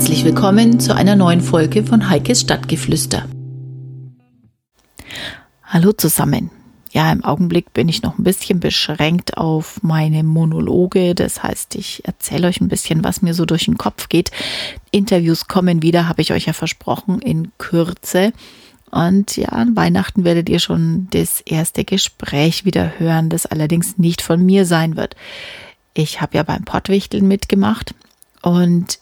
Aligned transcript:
Herzlich 0.00 0.24
willkommen 0.24 0.80
zu 0.80 0.94
einer 0.94 1.14
neuen 1.14 1.42
Folge 1.42 1.84
von 1.84 2.08
Heikes 2.08 2.40
Stadtgeflüster. 2.40 3.28
Hallo 5.62 5.92
zusammen. 5.92 6.50
Ja, 6.90 7.12
im 7.12 7.22
Augenblick 7.22 7.74
bin 7.74 7.86
ich 7.90 8.00
noch 8.00 8.16
ein 8.16 8.24
bisschen 8.24 8.60
beschränkt 8.60 9.36
auf 9.36 9.82
meine 9.82 10.24
Monologe. 10.24 11.14
Das 11.14 11.42
heißt, 11.42 11.74
ich 11.74 12.02
erzähle 12.06 12.48
euch 12.48 12.62
ein 12.62 12.68
bisschen, 12.68 13.04
was 13.04 13.20
mir 13.20 13.34
so 13.34 13.44
durch 13.44 13.66
den 13.66 13.76
Kopf 13.76 14.08
geht. 14.08 14.30
Interviews 14.90 15.48
kommen 15.48 15.82
wieder, 15.82 16.08
habe 16.08 16.22
ich 16.22 16.32
euch 16.32 16.46
ja 16.46 16.54
versprochen, 16.54 17.20
in 17.20 17.52
Kürze. 17.58 18.32
Und 18.90 19.36
ja, 19.36 19.50
an 19.50 19.76
Weihnachten 19.76 20.24
werdet 20.24 20.48
ihr 20.48 20.60
schon 20.60 21.08
das 21.10 21.42
erste 21.42 21.84
Gespräch 21.84 22.64
wieder 22.64 22.98
hören, 22.98 23.28
das 23.28 23.44
allerdings 23.44 23.98
nicht 23.98 24.22
von 24.22 24.42
mir 24.42 24.64
sein 24.64 24.96
wird. 24.96 25.14
Ich 25.92 26.22
habe 26.22 26.38
ja 26.38 26.42
beim 26.42 26.64
Pottwichteln 26.64 27.28
mitgemacht 27.28 27.94
und 28.40 28.98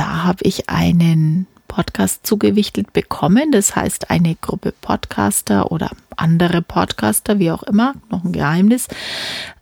da 0.00 0.24
habe 0.24 0.44
ich 0.44 0.70
einen 0.70 1.46
Podcast 1.68 2.26
zugewichtelt 2.26 2.94
bekommen. 2.94 3.52
Das 3.52 3.76
heißt, 3.76 4.10
eine 4.10 4.34
Gruppe 4.34 4.72
Podcaster 4.72 5.70
oder 5.70 5.90
andere 6.16 6.62
Podcaster, 6.62 7.38
wie 7.38 7.50
auch 7.50 7.62
immer, 7.64 7.92
noch 8.08 8.24
ein 8.24 8.32
Geheimnis, 8.32 8.88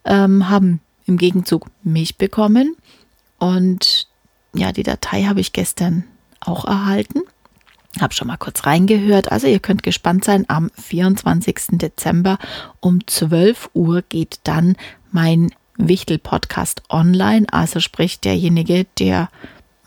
ähm, 0.04 0.48
haben 0.48 0.80
im 1.06 1.18
Gegenzug 1.18 1.66
mich 1.82 2.18
bekommen. 2.18 2.76
Und 3.40 4.06
ja, 4.54 4.70
die 4.70 4.84
Datei 4.84 5.24
habe 5.24 5.40
ich 5.40 5.52
gestern 5.52 6.04
auch 6.38 6.64
erhalten. 6.66 7.22
Habe 8.00 8.14
schon 8.14 8.28
mal 8.28 8.36
kurz 8.36 8.64
reingehört. 8.64 9.32
Also 9.32 9.48
ihr 9.48 9.58
könnt 9.58 9.82
gespannt 9.82 10.24
sein. 10.24 10.44
Am 10.46 10.70
24. 10.80 11.78
Dezember 11.78 12.38
um 12.78 13.04
12 13.04 13.70
Uhr 13.74 14.02
geht 14.08 14.38
dann 14.44 14.76
mein 15.10 15.50
Wichtel-Podcast 15.78 16.84
online. 16.90 17.46
Also 17.50 17.80
sprich 17.80 18.20
derjenige, 18.20 18.86
der 19.00 19.30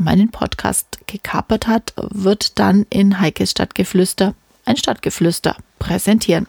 meinen 0.03 0.29
Podcast 0.29 0.99
gekapert 1.07 1.67
hat, 1.67 1.93
wird 1.97 2.59
dann 2.59 2.85
in 2.89 3.19
Heikes 3.19 3.51
Stadtgeflüster 3.51 4.33
ein 4.65 4.77
Stadtgeflüster 4.77 5.55
präsentieren. 5.79 6.47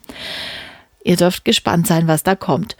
Ihr 1.05 1.17
dürft 1.17 1.45
gespannt 1.45 1.86
sein, 1.86 2.06
was 2.06 2.23
da 2.23 2.34
kommt. 2.34 2.77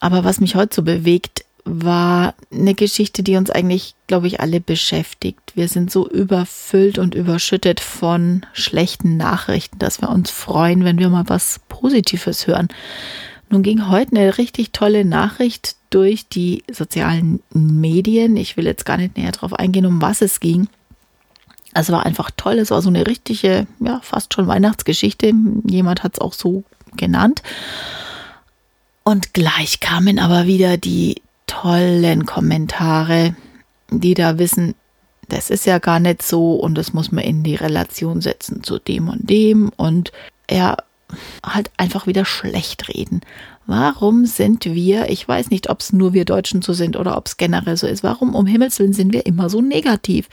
Aber 0.00 0.24
was 0.24 0.40
mich 0.40 0.54
heute 0.54 0.76
so 0.76 0.82
bewegt, 0.82 1.44
war 1.64 2.34
eine 2.50 2.74
Geschichte, 2.74 3.22
die 3.22 3.36
uns 3.36 3.50
eigentlich, 3.50 3.94
glaube 4.06 4.26
ich, 4.26 4.40
alle 4.40 4.60
beschäftigt. 4.60 5.52
Wir 5.54 5.68
sind 5.68 5.90
so 5.90 6.08
überfüllt 6.08 6.98
und 6.98 7.14
überschüttet 7.14 7.80
von 7.80 8.46
schlechten 8.52 9.16
Nachrichten, 9.16 9.78
dass 9.78 10.00
wir 10.00 10.08
uns 10.08 10.30
freuen, 10.30 10.84
wenn 10.84 10.98
wir 10.98 11.10
mal 11.10 11.28
was 11.28 11.60
Positives 11.68 12.46
hören. 12.46 12.68
Nun 13.50 13.62
ging 13.62 13.88
heute 13.88 14.16
eine 14.16 14.38
richtig 14.38 14.72
tolle 14.72 15.04
Nachricht 15.04 15.76
durch 15.90 16.28
die 16.28 16.64
sozialen 16.70 17.40
Medien. 17.52 18.36
Ich 18.36 18.56
will 18.56 18.66
jetzt 18.66 18.84
gar 18.84 18.96
nicht 18.96 19.16
näher 19.16 19.32
darauf 19.32 19.54
eingehen, 19.54 19.86
um 19.86 20.02
was 20.02 20.22
es 20.22 20.40
ging. 20.40 20.68
Es 21.74 21.90
war 21.90 22.04
einfach 22.04 22.30
toll. 22.36 22.58
Es 22.58 22.70
war 22.70 22.82
so 22.82 22.88
eine 22.88 23.06
richtige, 23.06 23.66
ja, 23.80 24.00
fast 24.02 24.34
schon 24.34 24.46
Weihnachtsgeschichte. 24.46 25.32
Jemand 25.64 26.02
hat 26.02 26.14
es 26.14 26.20
auch 26.20 26.32
so 26.32 26.64
genannt. 26.96 27.42
Und 29.04 29.32
gleich 29.32 29.80
kamen 29.80 30.18
aber 30.18 30.46
wieder 30.46 30.76
die 30.76 31.22
tollen 31.46 32.26
Kommentare, 32.26 33.34
die 33.90 34.14
da 34.14 34.38
wissen, 34.38 34.74
das 35.28 35.50
ist 35.50 35.66
ja 35.66 35.78
gar 35.78 36.00
nicht 36.00 36.22
so 36.22 36.54
und 36.54 36.76
das 36.76 36.92
muss 36.92 37.12
man 37.12 37.24
in 37.24 37.42
die 37.42 37.54
Relation 37.54 38.20
setzen 38.20 38.62
zu 38.62 38.78
dem 38.78 39.08
und 39.08 39.28
dem 39.28 39.70
und 39.76 40.12
ja, 40.50 40.76
halt 41.44 41.70
einfach 41.76 42.06
wieder 42.06 42.24
schlecht 42.24 42.88
reden. 42.88 43.20
Warum 43.66 44.24
sind 44.24 44.64
wir, 44.64 45.10
ich 45.10 45.26
weiß 45.26 45.50
nicht, 45.50 45.68
ob 45.68 45.80
es 45.80 45.92
nur 45.92 46.14
wir 46.14 46.24
Deutschen 46.24 46.62
so 46.62 46.72
sind 46.72 46.96
oder 46.96 47.16
ob 47.16 47.26
es 47.26 47.36
generell 47.36 47.76
so 47.76 47.86
ist, 47.86 48.02
warum 48.02 48.34
um 48.34 48.46
Himmels 48.46 48.78
Willen 48.78 48.92
sind 48.92 49.12
wir 49.12 49.26
immer 49.26 49.50
so 49.50 49.60
negativ? 49.60 50.28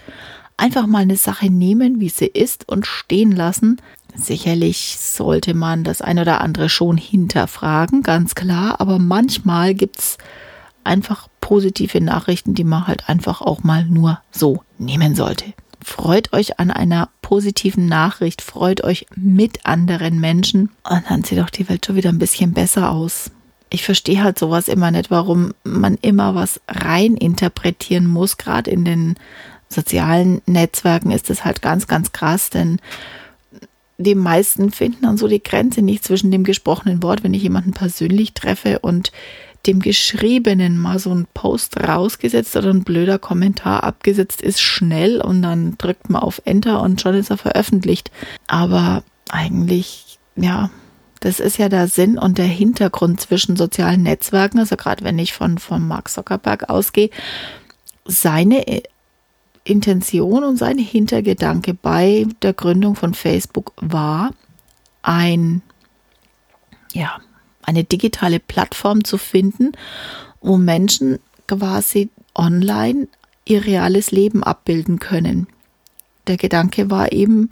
Einfach 0.57 0.87
mal 0.87 1.01
eine 1.01 1.17
Sache 1.17 1.49
nehmen, 1.49 1.99
wie 1.99 2.09
sie 2.09 2.27
ist 2.27 2.69
und 2.69 2.87
stehen 2.87 3.33
lassen. 3.33 3.81
Sicherlich 4.15 4.97
sollte 4.97 5.53
man 5.53 5.83
das 5.83 6.01
ein 6.01 6.19
oder 6.19 6.39
andere 6.39 6.69
schon 6.69 6.95
hinterfragen, 6.95 8.03
ganz 8.03 8.35
klar, 8.35 8.79
aber 8.79 8.99
manchmal 8.99 9.73
gibt 9.73 9.99
es 9.99 10.17
einfach 10.85 11.27
positive 11.41 11.99
Nachrichten, 11.99 12.53
die 12.53 12.63
man 12.63 12.87
halt 12.87 13.09
einfach 13.09 13.41
auch 13.41 13.63
mal 13.63 13.83
nur 13.85 14.19
so 14.31 14.63
nehmen 14.77 15.15
sollte. 15.15 15.53
Freut 15.87 16.33
euch 16.33 16.59
an 16.59 16.71
einer 16.71 17.09
positiven 17.21 17.85
Nachricht, 17.85 18.41
freut 18.41 18.83
euch 18.83 19.05
mit 19.15 19.67
anderen 19.67 20.19
Menschen 20.19 20.71
und 20.83 21.03
dann 21.07 21.23
sieht 21.23 21.39
auch 21.39 21.51
die 21.51 21.69
Welt 21.69 21.85
schon 21.85 21.95
wieder 21.95 22.09
ein 22.09 22.17
bisschen 22.17 22.53
besser 22.53 22.89
aus. 22.89 23.29
Ich 23.69 23.83
verstehe 23.83 24.23
halt 24.23 24.39
sowas 24.39 24.67
immer 24.67 24.89
nicht, 24.89 25.11
warum 25.11 25.53
man 25.63 25.99
immer 26.01 26.33
was 26.33 26.59
rein 26.67 27.13
interpretieren 27.15 28.07
muss. 28.07 28.37
Gerade 28.37 28.71
in 28.71 28.83
den 28.83 29.15
sozialen 29.69 30.41
Netzwerken 30.47 31.11
ist 31.11 31.29
das 31.29 31.45
halt 31.45 31.61
ganz, 31.61 31.85
ganz 31.85 32.11
krass, 32.11 32.49
denn 32.49 32.79
die 33.99 34.15
meisten 34.15 34.71
finden 34.71 35.03
dann 35.03 35.17
so 35.17 35.27
die 35.27 35.43
Grenze 35.43 35.83
nicht 35.83 36.03
zwischen 36.03 36.31
dem 36.31 36.45
gesprochenen 36.45 37.03
Wort, 37.03 37.23
wenn 37.23 37.35
ich 37.35 37.43
jemanden 37.43 37.73
persönlich 37.73 38.33
treffe 38.33 38.79
und 38.79 39.11
dem 39.67 39.79
Geschriebenen 39.79 40.77
mal 40.77 40.99
so 40.99 41.11
ein 41.11 41.27
Post 41.33 41.77
rausgesetzt 41.77 42.55
oder 42.55 42.69
ein 42.69 42.83
blöder 42.83 43.19
Kommentar 43.19 43.83
abgesetzt 43.83 44.41
ist, 44.41 44.61
schnell 44.61 45.21
und 45.21 45.41
dann 45.41 45.77
drückt 45.77 46.09
man 46.09 46.21
auf 46.21 46.41
Enter 46.45 46.81
und 46.81 47.01
schon 47.01 47.15
ist 47.15 47.31
er 47.31 47.37
veröffentlicht. 47.37 48.11
Aber 48.47 49.03
eigentlich, 49.29 50.19
ja, 50.35 50.69
das 51.19 51.39
ist 51.39 51.57
ja 51.57 51.69
der 51.69 51.87
Sinn 51.87 52.17
und 52.19 52.37
der 52.37 52.45
Hintergrund 52.45 53.19
zwischen 53.19 53.55
sozialen 53.55 54.03
Netzwerken. 54.03 54.59
Also 54.59 54.75
gerade 54.75 55.03
wenn 55.03 55.17
ich 55.17 55.33
von, 55.33 55.57
von 55.57 55.87
Mark 55.87 56.09
Zuckerberg 56.09 56.69
ausgehe, 56.69 57.09
seine 58.05 58.83
Intention 59.63 60.43
und 60.43 60.57
sein 60.57 60.77
Hintergedanke 60.77 61.73
bei 61.73 62.27
der 62.43 62.53
Gründung 62.53 62.95
von 62.95 63.15
Facebook 63.15 63.73
war, 63.77 64.31
ein, 65.01 65.63
ja, 66.93 67.19
eine 67.65 67.83
digitale 67.83 68.39
Plattform 68.39 69.03
zu 69.03 69.17
finden, 69.17 69.71
wo 70.41 70.57
Menschen 70.57 71.19
quasi 71.47 72.09
online 72.33 73.07
ihr 73.45 73.65
reales 73.65 74.11
Leben 74.11 74.43
abbilden 74.43 74.99
können. 74.99 75.47
Der 76.27 76.37
Gedanke 76.37 76.89
war 76.89 77.11
eben, 77.11 77.49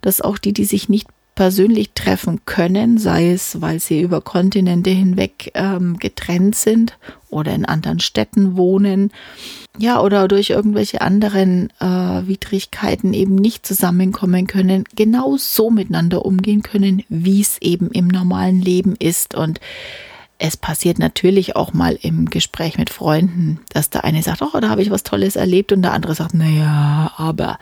dass 0.00 0.20
auch 0.20 0.38
die, 0.38 0.52
die 0.52 0.64
sich 0.64 0.88
nicht 0.88 1.08
persönlich 1.34 1.92
treffen 1.94 2.40
können, 2.44 2.98
sei 2.98 3.30
es, 3.30 3.60
weil 3.60 3.80
sie 3.80 4.00
über 4.00 4.20
Kontinente 4.20 4.90
hinweg 4.90 5.50
ähm, 5.54 5.98
getrennt 5.98 6.54
sind 6.54 6.96
oder 7.28 7.52
in 7.52 7.64
anderen 7.64 7.98
Städten 8.00 8.56
wohnen, 8.56 9.10
ja, 9.76 10.00
oder 10.00 10.28
durch 10.28 10.50
irgendwelche 10.50 11.00
anderen 11.00 11.70
äh, 11.80 11.84
Widrigkeiten 11.84 13.12
eben 13.12 13.34
nicht 13.34 13.66
zusammenkommen 13.66 14.46
können, 14.46 14.84
genau 14.94 15.36
so 15.36 15.70
miteinander 15.70 16.24
umgehen 16.24 16.62
können, 16.62 17.02
wie 17.08 17.40
es 17.40 17.58
eben 17.60 17.90
im 17.90 18.06
normalen 18.06 18.60
Leben 18.60 18.94
ist. 18.96 19.34
Und 19.34 19.58
es 20.38 20.56
passiert 20.56 21.00
natürlich 21.00 21.56
auch 21.56 21.72
mal 21.72 21.98
im 22.00 22.30
Gespräch 22.30 22.78
mit 22.78 22.90
Freunden, 22.90 23.60
dass 23.70 23.90
der 23.90 24.04
eine 24.04 24.22
sagt, 24.22 24.42
oh, 24.42 24.60
da 24.60 24.68
habe 24.68 24.82
ich 24.82 24.90
was 24.90 25.02
Tolles 25.02 25.34
erlebt 25.34 25.72
und 25.72 25.82
der 25.82 25.92
andere 25.92 26.14
sagt, 26.14 26.34
naja, 26.34 27.12
aber 27.16 27.58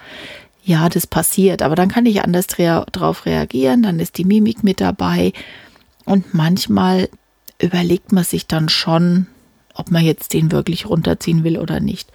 ja, 0.65 0.89
das 0.89 1.07
passiert, 1.07 1.63
aber 1.63 1.75
dann 1.75 1.89
kann 1.89 2.07
ich 2.07 2.23
anders 2.23 2.47
drauf 2.47 3.27
reagieren, 3.27 3.83
dann 3.83 3.99
ist 3.99 4.19
die 4.19 4.25
Mimik 4.25 4.63
mit 4.63 4.81
dabei 4.81 5.33
und 6.05 6.35
manchmal 6.35 7.09
überlegt 7.59 8.13
man 8.13 8.25
sich 8.25 8.47
dann 8.47 8.69
schon, 8.69 9.27
ob 9.75 9.91
man 9.91 10.05
jetzt 10.05 10.33
den 10.33 10.53
wirklich 10.53 10.87
runterziehen 10.87 11.45
will 11.45 11.59
oder 11.59 11.81
nicht. 11.81 12.11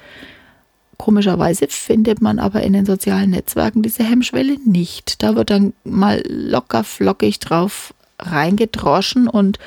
Komischerweise 0.97 1.67
findet 1.69 2.21
man 2.21 2.39
aber 2.39 2.63
in 2.63 2.73
den 2.73 2.85
sozialen 2.85 3.31
Netzwerken 3.31 3.83
diese 3.83 4.03
Hemmschwelle 4.03 4.57
nicht. 4.65 5.21
Da 5.21 5.35
wird 5.35 5.49
dann 5.49 5.73
mal 5.83 6.23
locker 6.27 6.83
flockig 6.83 7.39
drauf 7.39 7.93
reingedroschen 8.19 9.27
und 9.27 9.59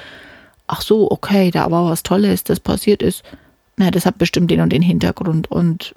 ach 0.66 0.82
so, 0.82 1.10
okay, 1.10 1.50
da 1.50 1.70
war 1.70 1.88
was 1.88 2.02
Tolles, 2.02 2.44
das 2.44 2.60
passiert 2.60 3.02
ist. 3.02 3.22
Na, 3.76 3.90
das 3.90 4.06
hat 4.06 4.18
bestimmt 4.18 4.50
den 4.50 4.60
und 4.60 4.72
den 4.72 4.82
Hintergrund 4.82 5.50
und 5.50 5.94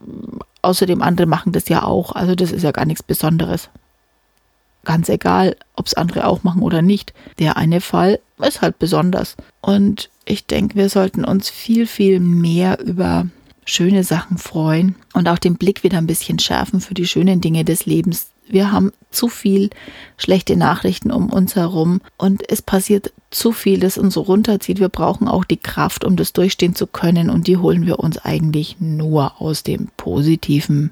außerdem 0.63 1.01
andere 1.01 1.27
machen 1.27 1.51
das 1.51 1.69
ja 1.69 1.83
auch. 1.83 2.13
Also 2.13 2.35
das 2.35 2.51
ist 2.51 2.63
ja 2.63 2.71
gar 2.71 2.85
nichts 2.85 3.03
Besonderes. 3.03 3.69
Ganz 4.85 5.07
egal, 5.07 5.55
ob 5.75 5.87
es 5.87 5.93
andere 5.93 6.27
auch 6.27 6.43
machen 6.43 6.61
oder 6.61 6.81
nicht. 6.81 7.13
Der 7.39 7.55
eine 7.55 7.79
Fall 7.79 8.19
ist 8.39 8.61
halt 8.61 8.79
besonders. 8.79 9.37
Und 9.61 10.09
ich 10.25 10.45
denke, 10.45 10.75
wir 10.75 10.89
sollten 10.89 11.23
uns 11.23 11.49
viel, 11.49 11.87
viel 11.87 12.19
mehr 12.19 12.79
über 12.79 13.27
schöne 13.65 14.03
Sachen 14.03 14.37
freuen 14.37 14.95
und 15.13 15.27
auch 15.27 15.39
den 15.39 15.55
Blick 15.55 15.83
wieder 15.83 15.97
ein 15.97 16.07
bisschen 16.07 16.39
schärfen 16.39 16.81
für 16.81 16.93
die 16.93 17.07
schönen 17.07 17.39
Dinge 17.39 17.63
des 17.63 17.85
Lebens. 17.85 18.27
Wir 18.47 18.71
haben 18.71 18.91
zu 19.09 19.29
viel 19.29 19.69
schlechte 20.17 20.55
Nachrichten 20.57 21.11
um 21.11 21.31
uns 21.31 21.55
herum 21.55 22.01
und 22.17 22.49
es 22.49 22.61
passiert 22.61 23.13
zu 23.31 23.51
viel, 23.51 23.79
das 23.79 23.97
uns 23.97 24.17
runterzieht. 24.17 24.79
Wir 24.79 24.89
brauchen 24.89 25.27
auch 25.27 25.45
die 25.45 25.57
Kraft, 25.57 26.03
um 26.03 26.15
das 26.15 26.33
durchstehen 26.33 26.75
zu 26.75 26.87
können 26.87 27.29
und 27.29 27.47
die 27.47 27.57
holen 27.57 27.85
wir 27.85 27.99
uns 27.99 28.17
eigentlich 28.17 28.77
nur 28.79 29.41
aus 29.41 29.63
den 29.63 29.89
positiven 29.97 30.91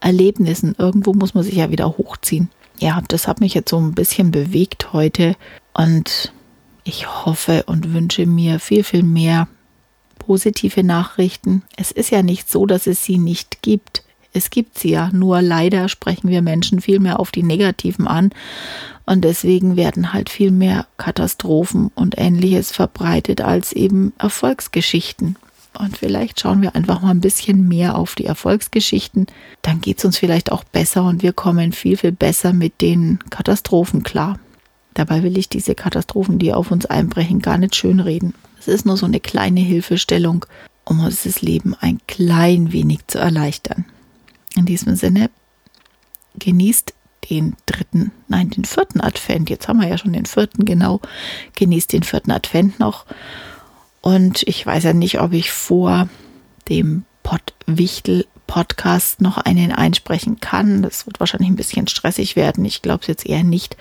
Erlebnissen. 0.00 0.74
Irgendwo 0.78 1.12
muss 1.14 1.34
man 1.34 1.44
sich 1.44 1.54
ja 1.54 1.70
wieder 1.70 1.96
hochziehen. 1.98 2.50
Ja, 2.78 3.02
das 3.08 3.26
hat 3.28 3.40
mich 3.40 3.54
jetzt 3.54 3.70
so 3.70 3.78
ein 3.78 3.94
bisschen 3.94 4.30
bewegt 4.30 4.92
heute 4.92 5.36
und 5.72 6.32
ich 6.84 7.24
hoffe 7.24 7.64
und 7.66 7.92
wünsche 7.94 8.26
mir 8.26 8.60
viel, 8.60 8.84
viel 8.84 9.02
mehr 9.02 9.48
positive 10.18 10.84
Nachrichten. 10.84 11.62
Es 11.76 11.90
ist 11.90 12.10
ja 12.10 12.22
nicht 12.22 12.50
so, 12.50 12.66
dass 12.66 12.86
es 12.86 13.04
sie 13.04 13.18
nicht 13.18 13.62
gibt. 13.62 14.03
Es 14.34 14.50
gibt 14.50 14.78
sie 14.78 14.90
ja. 14.90 15.10
Nur 15.12 15.40
leider 15.40 15.88
sprechen 15.88 16.28
wir 16.28 16.42
Menschen 16.42 16.80
viel 16.80 16.98
mehr 16.98 17.20
auf 17.20 17.30
die 17.30 17.42
negativen 17.42 18.06
an. 18.06 18.30
Und 19.06 19.22
deswegen 19.22 19.76
werden 19.76 20.12
halt 20.12 20.28
viel 20.28 20.50
mehr 20.50 20.86
Katastrophen 20.96 21.90
und 21.94 22.18
ähnliches 22.18 22.72
verbreitet 22.72 23.40
als 23.40 23.72
eben 23.72 24.12
Erfolgsgeschichten. 24.18 25.36
Und 25.78 25.96
vielleicht 25.96 26.40
schauen 26.40 26.62
wir 26.62 26.74
einfach 26.74 27.00
mal 27.00 27.10
ein 27.10 27.20
bisschen 27.20 27.68
mehr 27.68 27.96
auf 27.96 28.14
die 28.14 28.26
Erfolgsgeschichten. 28.26 29.26
Dann 29.62 29.80
geht 29.80 29.98
es 29.98 30.04
uns 30.04 30.18
vielleicht 30.18 30.52
auch 30.52 30.64
besser 30.64 31.04
und 31.04 31.22
wir 31.22 31.32
kommen 31.32 31.72
viel, 31.72 31.96
viel 31.96 32.12
besser 32.12 32.52
mit 32.52 32.80
den 32.80 33.18
Katastrophen 33.30 34.02
klar. 34.02 34.38
Dabei 34.94 35.22
will 35.22 35.36
ich 35.36 35.48
diese 35.48 35.74
Katastrophen, 35.74 36.38
die 36.38 36.52
auf 36.52 36.70
uns 36.70 36.86
einbrechen, 36.86 37.40
gar 37.40 37.58
nicht 37.58 37.74
schönreden. 37.74 38.34
Es 38.58 38.68
ist 38.68 38.86
nur 38.86 38.96
so 38.96 39.06
eine 39.06 39.20
kleine 39.20 39.60
Hilfestellung, 39.60 40.46
um 40.84 41.00
uns 41.00 41.24
das 41.24 41.42
Leben 41.42 41.74
ein 41.80 42.00
klein 42.06 42.72
wenig 42.72 43.00
zu 43.08 43.18
erleichtern. 43.18 43.84
In 44.56 44.66
diesem 44.66 44.96
Sinne, 44.96 45.30
genießt 46.38 46.94
den 47.30 47.56
dritten, 47.66 48.12
nein, 48.28 48.50
den 48.50 48.64
vierten 48.64 49.00
Advent. 49.00 49.50
Jetzt 49.50 49.68
haben 49.68 49.80
wir 49.80 49.88
ja 49.88 49.98
schon 49.98 50.12
den 50.12 50.26
vierten, 50.26 50.64
genau. 50.64 51.00
Genießt 51.56 51.92
den 51.92 52.02
vierten 52.02 52.30
Advent 52.30 52.78
noch. 52.78 53.06
Und 54.00 54.42
ich 54.42 54.64
weiß 54.64 54.84
ja 54.84 54.92
nicht, 54.92 55.20
ob 55.20 55.32
ich 55.32 55.50
vor 55.50 56.08
dem 56.68 57.04
Pottwichtel 57.22 58.26
Podcast 58.46 59.20
noch 59.22 59.38
einen 59.38 59.72
einsprechen 59.72 60.40
kann. 60.40 60.82
Das 60.82 61.06
wird 61.06 61.18
wahrscheinlich 61.20 61.48
ein 61.48 61.56
bisschen 61.56 61.88
stressig 61.88 62.36
werden. 62.36 62.64
Ich 62.64 62.82
glaube 62.82 63.00
es 63.02 63.06
jetzt 63.06 63.26
eher 63.26 63.42
nicht. 63.42 63.76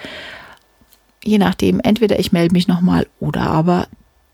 Je 1.24 1.38
nachdem, 1.38 1.80
entweder 1.80 2.20
ich 2.20 2.32
melde 2.32 2.54
mich 2.54 2.68
nochmal 2.68 3.08
oder 3.20 3.42
aber 3.42 3.88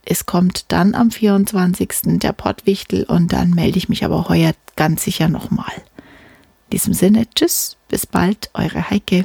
es 0.06 0.25
kommt 0.25 0.71
dann 0.71 0.95
am 0.95 1.12
24. 1.12 2.19
der 2.19 2.33
Pottwichtel 2.33 3.03
und 3.03 3.33
dann 3.33 3.51
melde 3.51 3.77
ich 3.77 3.89
mich 3.89 4.06
aber 4.06 4.30
heuer 4.30 4.53
ganz 4.75 5.03
sicher 5.03 5.27
nochmal. 5.27 5.74
In 6.69 6.77
diesem 6.77 6.94
Sinne, 6.94 7.27
tschüss, 7.33 7.77
bis 7.88 8.06
bald, 8.06 8.51
eure 8.54 8.92
Heike. 8.92 9.24